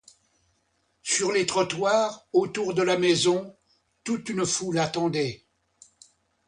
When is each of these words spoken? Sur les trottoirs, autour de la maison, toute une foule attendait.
Sur 1.03 1.31
les 1.31 1.45
trottoirs, 1.45 2.25
autour 2.33 2.73
de 2.73 2.81
la 2.81 2.97
maison, 2.97 3.55
toute 4.03 4.29
une 4.29 4.47
foule 4.47 4.79
attendait. 4.79 5.45